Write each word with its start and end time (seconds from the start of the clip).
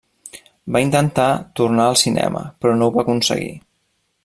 Va 0.75 0.79
intentar 0.85 1.27
tornar 1.61 1.85
al 1.91 1.99
cinema 2.05 2.43
però 2.65 2.73
no 2.79 2.89
ho 2.91 2.95
va 2.97 3.05
aconseguir. 3.07 3.53